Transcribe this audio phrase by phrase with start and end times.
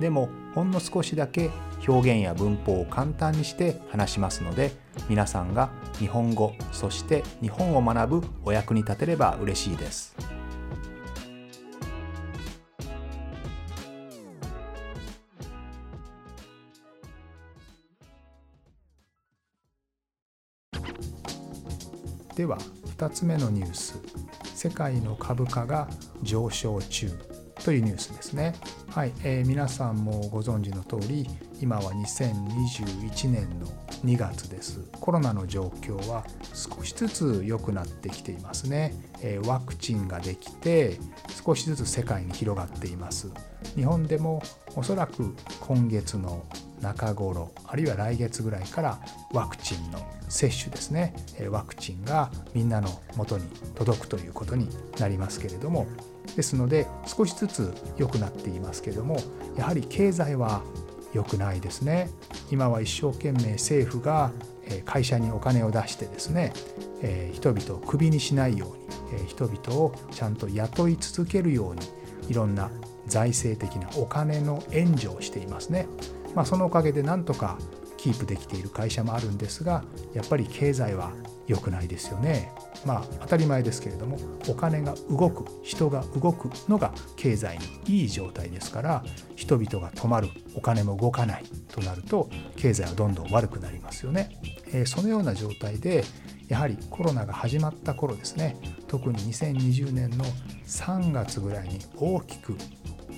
[0.00, 1.50] でもほんの少しだけ
[1.86, 4.72] 表現や文法を簡単にして話しますので
[5.08, 10.16] 皆さんが日本語そして日本を学ぶお役に立てれば嬉しいです。
[22.36, 22.56] では
[22.96, 24.00] 2つ目のニュース。
[24.54, 25.88] 世界の株価が
[26.22, 27.29] 上昇中。
[27.64, 28.54] というニュースですね。
[28.90, 31.26] はい、えー、皆さんもご存知の通り
[31.60, 33.66] 今は2021年の
[34.04, 34.80] 2月です。
[34.92, 40.98] コロナの状況は少しずつ良くなってきていますね、えー、ワクチンができて
[41.44, 43.30] 少しずつ世界に広がっています。
[43.76, 44.42] 日本でも
[44.74, 46.44] おそらく今月の
[46.80, 48.98] 中頃あるいは来月ぐらいから
[49.32, 51.14] ワクチンの接種ですね。
[51.50, 55.86] ワクチンがみんなの元に届くということになりますけれども
[56.36, 59.18] ですので少しずつ良くなっていますけれども
[59.56, 60.62] やはり経済は
[61.12, 62.10] 良くないですね
[62.50, 64.32] 今は一生懸命政府が
[64.84, 66.52] 会社にお金を出してですね
[67.32, 68.74] 人々をクビにしないよ
[69.10, 71.80] うに人々をちゃんと雇い続けるように
[72.28, 72.70] いろんな
[73.06, 75.88] 財政的なお金の援助をしていますね。
[76.34, 77.58] まあ、そのおかげでなんとか
[77.96, 79.82] キープできている会社もあるんですが
[80.14, 81.12] やっぱり経済は
[81.46, 82.52] 良くないですよね。
[82.86, 84.16] まあ当たり前ですけれども
[84.48, 89.04] お金が動く人が動くのが経済にいい状態ですから
[89.36, 94.40] 人々が止まるお金も動かないとなると経済はどんどん悪くなりますよね。
[94.72, 96.04] えー、そのような状態で
[96.48, 98.56] やはりコロナが始まった頃ですね
[98.88, 100.24] 特に2020年の
[100.66, 102.56] 3月ぐらいに大きく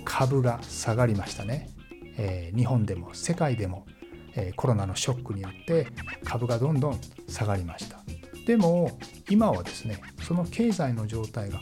[0.04, 1.70] 株が下がりましたね。
[2.18, 3.86] えー、日本でも世界でも、
[4.34, 5.86] えー、コロナのショックによって
[6.24, 8.01] 株がどんどん下がりました。
[8.46, 8.98] でも
[9.30, 11.60] 今はですねその経済の状態が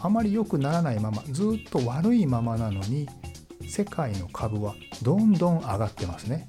[0.00, 3.08] あまり良くならないままずっと悪いままなのに
[3.68, 6.48] 世界の株はどんどん上がってますね。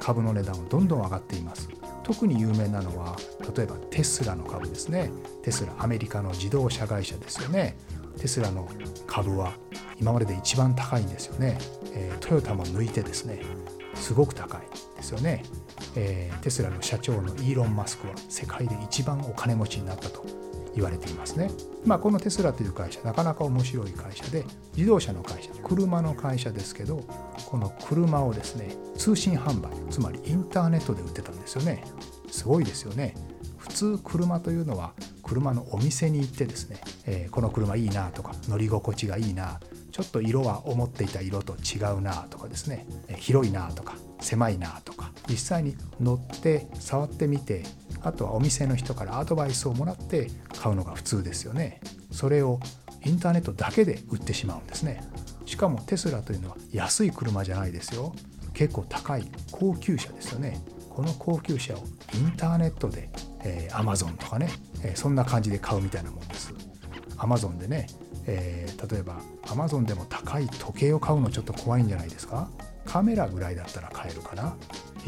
[0.00, 1.68] 株の値段はどんどん上がっています。
[2.02, 3.16] 特に有名なのは
[3.54, 5.10] 例えばテスラの株ですね。
[5.42, 7.76] テスラアメリカの自動車会社ですよね。
[8.18, 8.68] テスラの
[9.06, 9.52] 株は
[10.00, 11.58] 今までで一番高いんですよね、
[11.94, 13.40] えー、トヨタも抜いてですね
[13.94, 14.62] すごく高い
[14.96, 15.42] ですよね。
[15.96, 20.24] えー、テスラの社長のイーロン・マスクは世界で一番お金持ちになったと
[20.74, 21.50] 言われていますね。
[21.84, 24.44] まあ、このテスラという会社なかなか面白い会社で
[24.76, 27.04] 自動車の会社車の会社ですけど
[27.46, 31.84] この車をですね通信販売つまりインターネットで売ってたんですよね。
[32.30, 33.14] すごいですよね。
[33.56, 39.60] 普通車というのは車のお店に行ってですね、えー、この車いいなとか乗り心地がいいな
[39.92, 44.87] ちょっと色は思っていた色と違うなとかですね、えー、広いなとか狭いなとか
[45.28, 47.64] 実際に乗って触ってみて
[48.02, 50.30] あとはお店の人からアドバイスをもらって
[50.60, 51.80] 買うのが普通ですよね。
[52.10, 52.60] それを
[53.04, 55.02] インターネットだけで売ってしまうんですね。
[55.46, 58.14] しかもテスラというのは安い車じゃないですよ。
[58.54, 60.60] 結構高い高級車ですよね。
[60.90, 61.78] この高級車を
[62.14, 63.08] インターネットで、
[63.44, 64.50] えー、Amazon とかね、
[64.82, 66.52] えー、そんな感じで買うみたいなもんです。
[67.16, 67.86] Amazon でね、
[68.26, 72.50] えー、例えば Amazon でも高い時計を買うのちょっと怖いんじゃないですか？
[72.84, 74.56] カメラぐらいだったら買えるかな？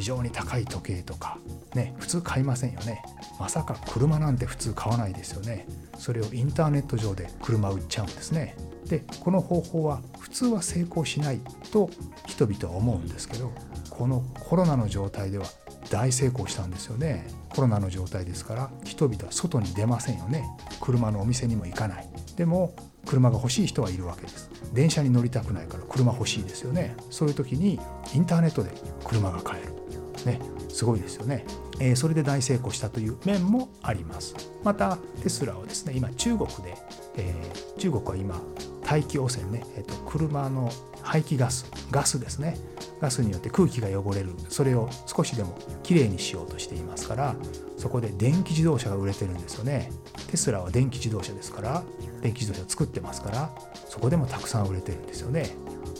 [0.00, 1.36] 非常に高い時計とか
[1.74, 3.02] ね普通買いませんよね。
[3.38, 5.66] まさか車なんて普通買わないですよね。
[5.98, 8.56] それをインターネット上で車売っちゃうんですね。
[8.86, 11.40] でこの方法は普通は成功しない
[11.70, 11.90] と
[12.26, 13.52] 人々は思うんですけど
[13.90, 15.44] このコロナの状態では
[15.90, 17.28] 大成功したんですよね。
[17.50, 20.48] コロナの状態ですから人々は外に出ませんよね。
[20.80, 22.08] 車のお店にも行かない。
[22.36, 22.74] でも
[23.04, 24.48] 車が欲しい人はいるわけです。
[24.72, 26.96] 電車に乗りたくないから車欲しいですよね。
[27.10, 27.78] そういう時に
[28.14, 28.70] インターネットで
[29.04, 29.69] 車が買える。
[30.26, 31.44] ねすごいですよね、
[31.80, 34.34] え、それで大成功したという面もあります。
[34.62, 36.76] またテスラはですね今中国で、
[37.16, 38.40] えー、中国は今
[38.84, 40.70] 大気汚染ね、えーと、車の
[41.02, 42.56] 排気ガスガスですね。
[43.00, 44.34] ガスによって空気が汚れる。
[44.48, 47.34] それを少しでもきれいにしようとしていますから
[47.76, 49.90] そこで電気自動車が売れてるんですよね。
[50.28, 51.82] テスラは電気自動車ですから
[52.22, 53.50] 電気自動車を作ってますから
[53.88, 55.50] そこでもたくさん売れてるんですよね。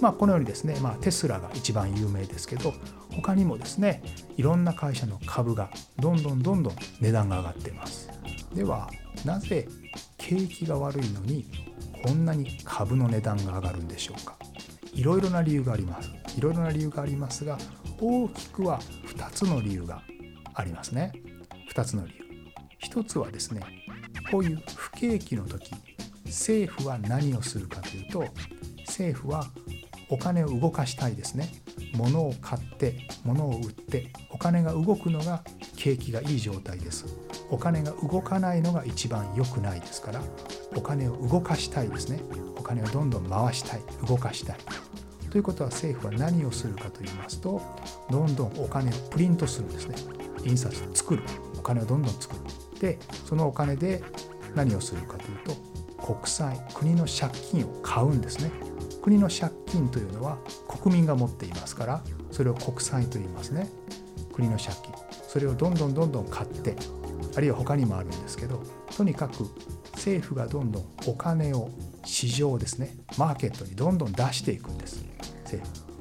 [0.00, 2.73] まあこのようにですね、まあ、テスラが一番有名ですけど
[3.11, 4.02] 他にもですね
[4.37, 8.08] いろんな会社の株がどんどんどんどん値段が上がってます。
[8.55, 8.91] では
[9.25, 9.69] なぜ
[10.17, 11.47] 景気が悪いのに
[12.05, 14.37] こんなに株の値段が上がるんでしょうか。
[14.93, 16.11] いろいろな理由があります。
[16.37, 17.59] いろいろな理由がありますが
[18.00, 20.03] 大きくは2つの理由が
[20.55, 21.12] ありますね。
[21.73, 22.21] 2つの理由。
[22.88, 23.61] 1つはですね
[24.31, 25.71] こういう不景気の時
[26.27, 28.25] 政府は何をするかというと
[28.87, 29.47] 政府は
[30.09, 31.49] お金を動かしたいですね。
[31.94, 35.43] 物を買って物を売ってお金が動くのが
[35.76, 37.06] 景気がいい状態です。
[37.50, 40.23] お金が動かないのが一番良くないですから
[40.76, 42.21] お金を動かしたいですね。
[42.56, 44.56] お金をどんどん回したい動かしたい。
[45.31, 47.62] ということは政府は何をするかと言いますと
[48.11, 49.97] どんどんお金をプリントするんですね。
[50.44, 51.23] 印刷作る。
[51.59, 52.41] お金をどんどん作る。
[52.81, 54.03] でそのお金で
[54.55, 58.50] 何をするかというと国債国の借金を買うんですね。
[59.03, 60.38] 国の借金というのは
[60.69, 63.69] 国民が持っていますからそれを国債と言いますね。
[64.33, 64.93] 国の借金。
[65.29, 66.75] それをどんどんどんどん買って
[67.37, 68.61] あるいは他にもあるんですけど
[68.97, 69.44] とにかく
[69.94, 71.71] 政府がどんどんお金を
[72.05, 75.10] 市場ですねマーケットにどんどん出していくんです。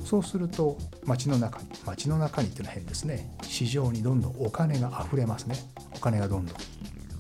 [0.10, 0.76] そうすると
[1.06, 3.32] 街の中に街の中にっていうのは変ですね。
[3.44, 5.56] 市場にどんどんお金が溢れますね。
[5.96, 6.58] お金がどんどん。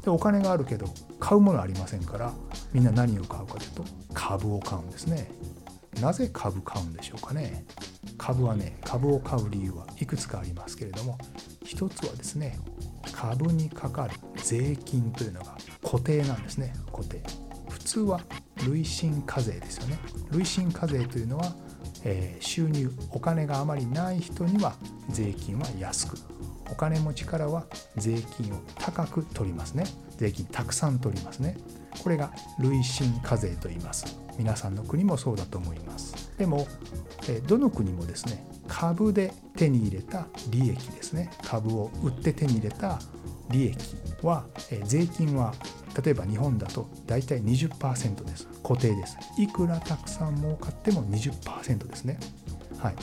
[0.02, 0.88] でお金があるけど
[1.20, 2.34] 買うものありませんから
[2.74, 3.84] みんな何を買うかというと
[4.16, 5.30] 株を買うんですね。
[6.02, 7.64] なぜ株買うんでしょうかね。
[8.18, 11.20] 株はね株を買う理由はいくつかありますけれども
[11.64, 12.58] 一つはですね
[13.14, 16.74] 株にかかる税金というのが固定なんですね。
[16.92, 17.22] 固定。
[17.70, 18.22] 普通は
[18.68, 20.00] 累進課税ですよね。
[20.32, 21.56] 累進課税というのは、
[22.04, 24.75] えー、収入お金があまりない人には
[25.10, 26.18] 税金は安く。
[26.72, 27.66] お金持ちからは
[27.98, 29.86] 税金を高く取りますね。
[30.18, 31.57] 税金たくさん取りますね。
[32.04, 34.19] これが累進課税と言います。
[34.38, 36.31] 皆さんの国もそうだと思います。
[36.38, 36.68] でも
[37.48, 41.31] どの国もですね株で手に入れた利益ですね。
[41.44, 43.00] 株を売って手に入れた
[43.50, 43.78] 利益
[44.22, 44.45] は
[44.84, 45.54] 税金は
[46.04, 48.48] 例えば日本だと大体20%です。
[48.63, 49.18] 固定です。
[49.38, 52.19] いくらたくさん儲かっても20%ですね。
[52.78, 52.96] はい。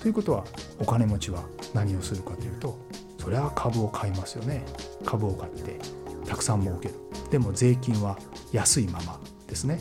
[0.00, 0.44] ということは
[0.78, 1.44] お金持ちは
[1.74, 2.78] 何をするかというと
[3.18, 4.64] それは株を買いますよね。
[5.04, 5.78] 株を買って
[6.26, 6.94] たくさん儲ける。
[7.30, 8.18] でも税金は
[8.52, 9.80] 安いままですね。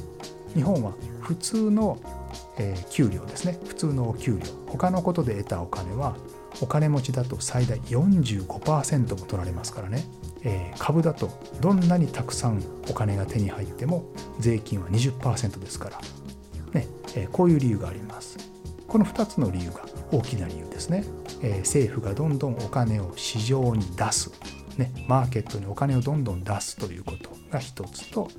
[0.53, 1.99] 日本は普通の、
[2.57, 3.59] えー、給料ですね。
[3.65, 4.45] 普通のお給料。
[4.67, 6.15] 他のことで得たお金は
[6.61, 10.03] お金持ちだと最大45%も取られますからね、
[10.43, 11.29] えー、株だと
[11.61, 14.05] どんなにたくさんお金が手に入っても
[14.39, 15.99] 税金は20%ですから、
[16.73, 18.37] ねえー、こういう理由があります。
[18.87, 19.81] この2つの理由が
[20.11, 21.03] 大きな理由ですね、
[21.43, 24.31] えー、政府がどんどんお金を市場に出す。
[24.77, 28.29] ね、マーケットにお金をどんどん出すということが一つと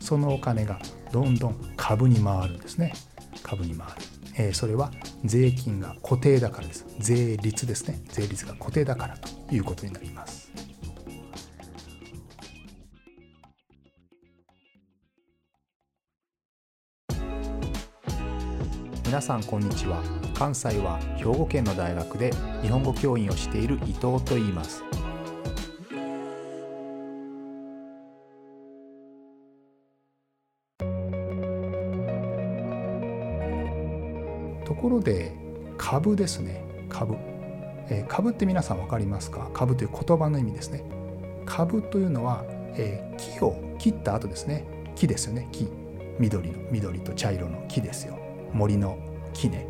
[0.00, 0.80] そのお金が
[1.12, 2.94] どんどん株に回るんですね。
[3.42, 3.92] 株に回る、
[4.38, 4.90] えー、それは
[5.24, 6.86] 税金が固定だからです。
[6.98, 8.00] 税率ですね。
[8.08, 10.41] 税率が固定だからということになります。
[19.12, 20.02] 皆さんこんにちは。
[20.34, 22.32] 関西は兵庫県の大学で
[22.62, 24.82] 日本語教員をしている伊藤と言います。
[34.64, 35.36] ところで
[35.76, 36.64] 株ですね。
[36.88, 37.16] 株、
[37.90, 39.50] えー、株って皆さん分かりますか？
[39.52, 40.86] 株という言葉の意味ですね。
[41.44, 42.46] 株というのは、
[42.78, 44.64] えー、木を切った後ですね。
[44.96, 45.50] 木ですよね。
[45.52, 45.68] 木。
[46.18, 48.18] 緑の緑と茶色の木ですよ。
[48.52, 48.98] 森の
[49.32, 49.66] 木ね。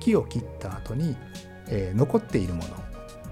[0.00, 1.16] 木を切った後に、
[1.68, 2.70] えー、残っているもの。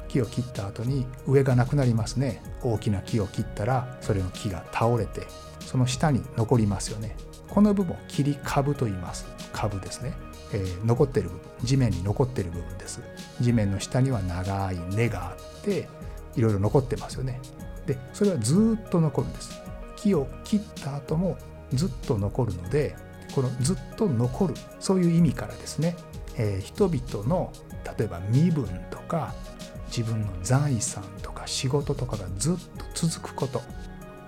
[0.08, 2.42] 木を切った後に上がなくなりますね。
[2.62, 5.22] 大きな木を切ったらそれの木が倒れて
[5.60, 7.16] その下に残りますよね。
[7.48, 9.26] この部分を切り株と言います。
[9.52, 10.14] 株ですね。
[10.52, 13.00] えー、残ってる部分地面に残ってる部分です。
[13.40, 15.88] 地面の下には長い根があって
[16.34, 17.40] いろいろ残ってますよね。
[17.86, 19.60] でそれはずっと残るんです。
[19.96, 21.36] 木を切った後も
[21.72, 22.96] ずっと残るので
[23.30, 25.96] このずっと残るそういう意味からですね、
[26.36, 27.52] えー、人々の
[27.98, 29.34] 例えば身分とか
[29.88, 32.56] 自分の財産とか仕事とかがずっ
[32.94, 33.60] と続くこと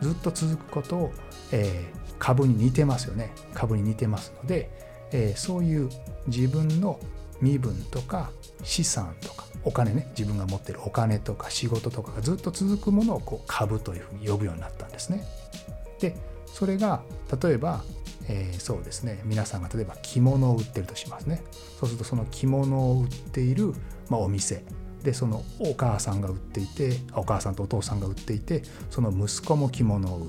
[0.00, 1.12] ずっと続くことを、
[1.52, 4.70] えー、株に似てますよね株に似てますので
[5.12, 5.90] えー、そういう
[6.26, 6.98] 自分の
[7.40, 8.30] 身分とか
[8.62, 15.24] 資産とかお金ね自分が持ってるお金とか仕事とかがずっと続くものをこう株というふうに呼ぶようになったんですね。
[16.00, 16.16] で
[16.46, 17.02] それが
[17.42, 17.82] 例えば、
[18.28, 19.20] えー、そうですね。
[19.24, 21.42] 皆さんが例えば着物を売ってるとしますね。
[21.78, 23.74] そうするとその着物を売っている、
[24.08, 24.64] まあ、お店。
[25.02, 30.28] でそのお母さんが売っていてお母さんとお父さんが売っていてその息子も着物を売る。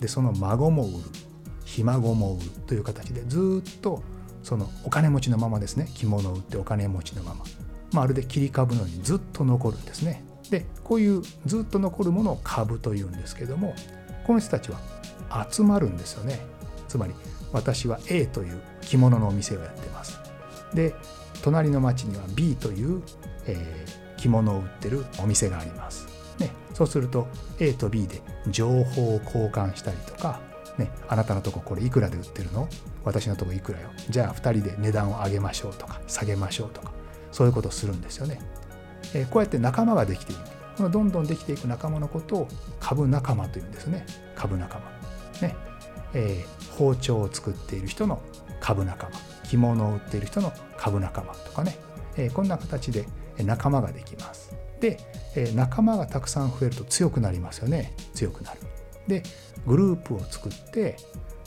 [0.00, 0.94] でその孫も売る。
[1.64, 4.02] ひ孫も売るという形でずっと
[4.42, 5.88] そのお金持ちのままですね。
[5.94, 7.44] 着物を売ってお金持ちのまま。
[7.92, 10.22] まあるで切り株のようにずっと残るんですね。
[10.50, 13.74] でこういうずっと残るものを株というんですけども
[14.26, 14.80] この人たちは
[15.50, 16.40] 集まるんですよね。
[16.90, 17.14] つまり
[17.52, 20.18] 私は A という着物のお店をやってます。
[20.74, 20.94] で
[21.42, 23.02] 隣の町には B という、
[23.46, 26.08] えー、着物を売ってるお店があります。
[26.38, 27.28] ね、そうすると
[27.60, 30.40] A と B で情報を交換したりとか、
[30.78, 32.68] ね、あなたのとここれいくらで売ってるの？
[33.04, 33.90] 私のとこいくらよ。
[34.08, 36.90] じゃあ2人で値段を上げましょうとか下げましょうとか
[37.30, 38.40] そういうことをするんですよね。
[39.14, 40.40] えこうやって仲間ができていく。
[40.76, 42.48] このどんどんできていく仲間のことを
[42.80, 44.04] 株仲間というんですね。
[44.34, 44.80] 株仲
[45.40, 45.48] 間。
[45.48, 45.69] ね。
[46.14, 48.20] えー、包丁を作っている人の
[48.60, 49.12] 株仲間
[49.48, 51.76] 着物を売っている人の株仲間とかね、
[52.16, 53.06] えー、こんな形で
[53.38, 54.54] 仲間ができます。
[54.80, 54.98] で、
[55.34, 58.60] えー、仲間がたくさん増えると強くなりますよね強くなる。
[59.06, 59.22] で
[59.66, 60.96] グループを作って、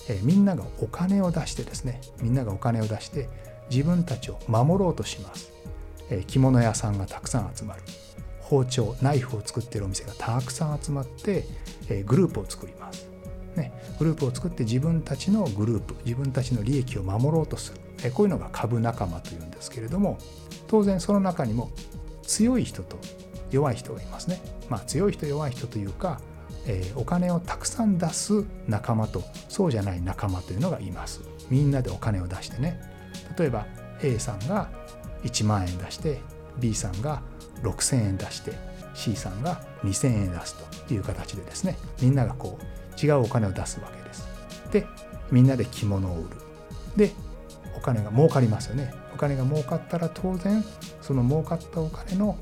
[0.10, 3.30] えみんながお金を出してですねみんながお金を出して
[3.70, 5.52] 自分たちを守ろうとします。
[6.10, 7.82] え着物屋さんがたくさん集まる
[8.42, 11.46] 包丁ナイフを作っているお店がたくさん集まって、
[11.90, 13.10] えグループを作ります、
[13.56, 20.18] ね、グループを作って自分たちのグループ自分たちの利益を守ろうとする、えこういうのが株仲間というんですけれども
[20.68, 21.72] 当然その中にも
[22.24, 22.98] 強い人と
[23.52, 26.20] 弱い人がいますね、まあ、強い人弱い人というか、
[26.66, 31.22] えー、お金をたくさん出す仲間とそうじゃない仲間というのがいます。
[31.50, 32.82] みんなでお金を出してね。
[33.38, 33.68] 例えば
[34.02, 34.70] A さんが
[35.24, 36.20] 1万円出して
[36.60, 37.22] B さんが
[37.62, 38.54] 6,000円出して
[38.94, 40.56] C さんが2,000円出す
[40.88, 42.66] という形でですねみんながこう
[43.02, 44.28] 違うお金を出すわけです。
[44.72, 44.86] で
[45.32, 46.28] みんなで着物を売る。
[46.96, 47.12] で
[47.76, 48.94] お金が儲かりますよね。
[49.14, 50.64] お金が儲かったら当然
[51.02, 52.38] その儲かったお金の、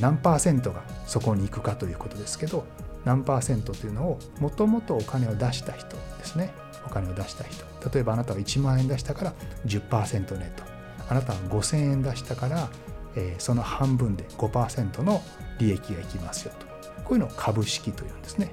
[0.00, 2.64] 何パーセントがそこに行くかということですけど
[3.06, 6.52] 何パーセントというのをもともとお金を出した人ですね
[6.84, 9.34] お金を出した人例えばあなたは1万円出したから
[9.66, 10.62] 10%ネット
[11.08, 12.68] あなたは5000円出したから、
[13.16, 15.22] えー、その半分で5%の
[15.58, 16.66] 利益がいきますよと
[17.04, 18.52] こういうのを株式というんですね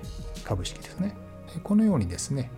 [0.49, 1.15] 株式ですね。
[1.63, 2.49] このようにですね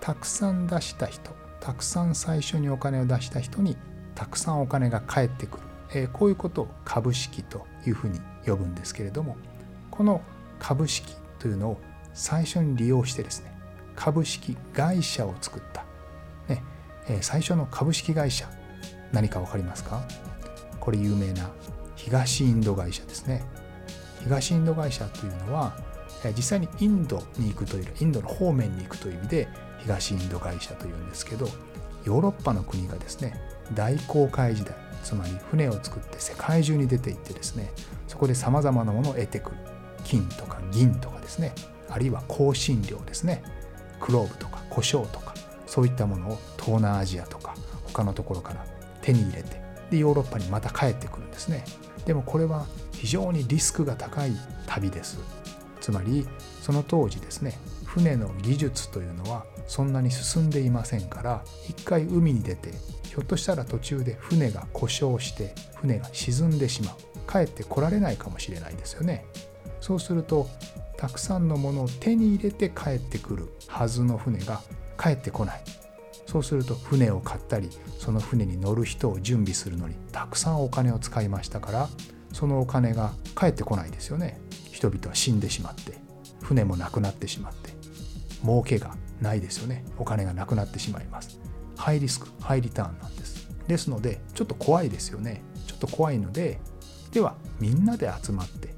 [0.00, 3.78] たくさん出した人たくさん最初にお金を出した人に
[4.14, 5.62] たくさんお金が返ってくる、
[5.94, 9.38] え、こういうことを株式というふうに呼ぶんですけれども
[9.90, 10.20] この
[10.58, 11.80] 株式というのを
[12.12, 13.50] 最初に利用してですね
[13.96, 15.86] 株式会社を作った、
[16.52, 16.62] ね
[17.08, 18.46] え、最初の株式会社
[19.10, 20.02] 何か分かりますか？
[20.80, 21.48] これ有名な
[21.96, 23.42] 東インド会社ですね。
[24.22, 25.87] 東インド会社というのは
[26.36, 29.48] 実際にインドに行くというインドの方面に行くという意味で
[29.80, 31.48] 東インド会社というんですけど
[32.04, 33.40] ヨーロッパの国がですね
[33.74, 37.70] 大航海時代つまり船を作って世界中に出ていってですね
[38.08, 39.56] そこでさまざまなものを得てくる
[40.04, 41.52] 金とか銀とかですね
[41.88, 43.42] あるいは香辛料ですね
[44.00, 45.34] クローブとか胡椒とか
[45.66, 47.54] そういったものを東南アジアとか
[47.86, 48.64] 他のところから
[49.02, 49.60] 手に入れて
[49.90, 51.64] でヨーロッパにまた帰ってくるんですね。
[52.04, 54.32] でもこれは非常にリスクが高い
[54.66, 55.18] 旅です。
[55.88, 56.28] つまり
[56.60, 62.72] その当時ですね船の技術というのはそんなに進んでいませんから一回海に出て
[63.04, 66.94] ひょっとしたら途中で船が故障して船が沈んでしまう。
[67.30, 69.24] 帰ってこられないかもしれないですよね。
[69.80, 70.46] そうすると
[70.98, 74.60] たくさんのものを手に入れて帰ってくるはずの船が
[75.02, 75.62] 帰ってこない。
[76.26, 81.88] そうすると船を買ったりその船に乗る人を準備するのにたくさんお金を使いましたから
[82.34, 84.38] そのお金が返ってこないですよね。
[84.78, 85.98] 人々は死んでしまって
[86.40, 87.72] 船もなくなってしまって
[88.42, 89.84] 儲けがないですよね。
[89.98, 91.40] お金がなくなってしまいます。
[91.76, 93.48] ハイリスクハイリターンなんです。
[93.66, 95.42] ですのでちょっと怖いですよね。
[95.66, 96.60] ちょっと怖いので
[97.10, 98.72] ではみんなで集まって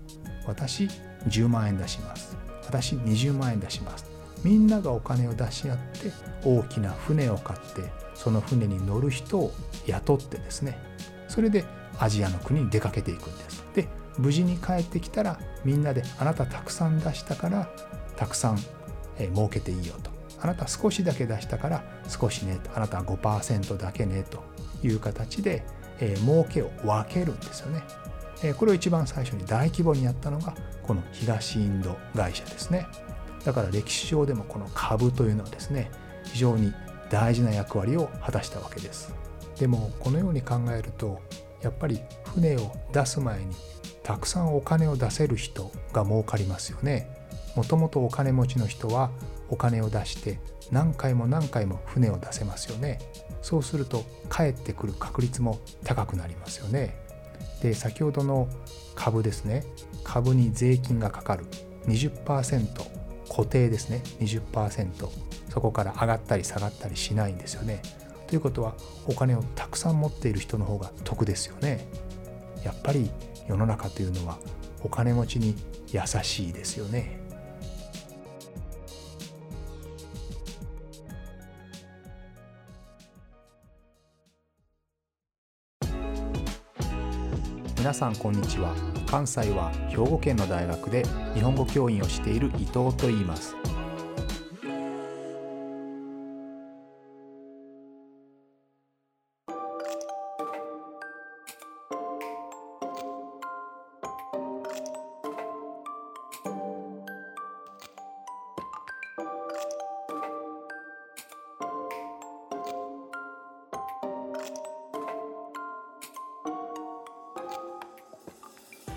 [0.46, 0.88] 私
[1.28, 2.34] 10万円出します。
[2.64, 4.06] 私20万円出します。
[4.42, 9.52] みんながお金を出し合って大きな船を買ってその船に乗る人を
[9.86, 10.78] 雇ってですね。
[11.28, 11.66] それで
[11.98, 13.64] アジアの国に出かけていくんです。
[13.74, 17.70] で無事に帰ってきたらみんなであなたたくさん出したから
[18.16, 18.58] たくさん、
[19.18, 20.10] え儲けていいよと。
[20.42, 24.42] あなた少しだけ出したから少しねとあなたは5%だけねと
[24.82, 25.62] いう形で、
[26.00, 27.82] えー、儲けを分けるんですよね、
[28.42, 32.86] えー、これを一番最初に大規模にやったのがこの東インド会社ですね。
[33.44, 35.90] だから歴史上でもこの株というのはですね
[36.24, 36.72] 非常に
[37.10, 39.14] 大事な役割を果たしたわけです。
[39.58, 41.20] でもこのように考えると
[41.62, 42.00] やっぱり
[42.34, 43.54] 船を出す前に
[44.10, 47.08] たくさんお金を出せる人が儲かりますよね。
[47.54, 49.12] もともとお金持ちの人は
[49.48, 50.40] お金を出して
[50.72, 52.98] 何回も何回も船を出せますよね。
[53.40, 56.96] そうすると帰ってくる確率も高くなりますよね。
[57.62, 58.48] で先ほどの
[58.96, 59.64] 株ですね。
[60.02, 61.44] 株に税金がかかる。
[61.86, 62.66] 20%
[63.28, 64.02] 固定ですね。
[64.18, 65.08] 20%
[65.50, 67.80] そこから上がったり下がったりしないんですよね。
[68.26, 68.74] ということは
[69.06, 71.86] お金をたくさん持っている人の方が得ですよね。
[72.64, 73.08] やっぱり
[73.50, 74.38] 世の中というのは
[74.80, 75.56] お金持ちに
[75.88, 77.18] 優しいですよね。
[87.76, 88.74] 皆さんこんにちは
[89.06, 91.02] 関西は兵庫県の大学で
[91.34, 93.56] 日本語教員をしている伊藤と言います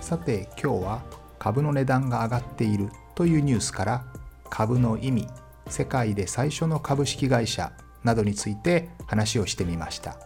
[0.03, 1.01] さて今日は
[1.39, 4.05] 株の値段が上がっているというニュースから
[4.50, 5.27] 株の意味
[5.69, 7.72] 世界で最初の株式会社
[8.03, 10.17] などについて話をしてみました。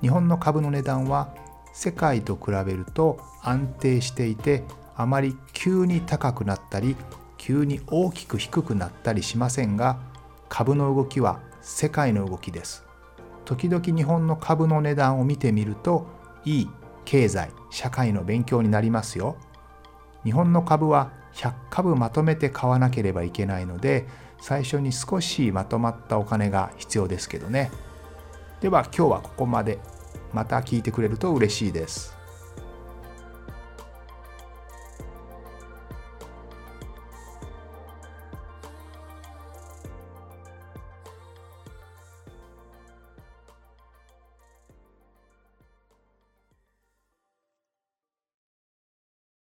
[0.00, 1.32] 日本の株の値段は
[1.72, 4.64] 世界と比べると安定していて
[4.96, 6.96] あまり急に高くなったり
[7.38, 10.00] 急に大きく低くなったりしませんが
[10.48, 12.84] 株の動きは世界の動きです。
[13.44, 16.08] 時々日本の株の値段を見てみると
[16.44, 16.70] いい
[17.06, 19.36] 経済社会の勉強になりますよ。
[20.24, 24.06] 日本の株は100株まとめて買わなければいけないので
[24.40, 27.70] 最初に少しまとまったお金が必要ですけどね。
[28.60, 29.78] では今日はここまで。
[30.32, 32.15] また聞いてくれると嬉しいです。